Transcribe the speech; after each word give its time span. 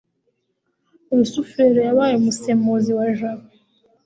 rusufero 1.17 1.79
yabaye 1.87 2.13
umusemuzi 2.15 2.91
wa 2.97 3.05
jabo 3.17 3.45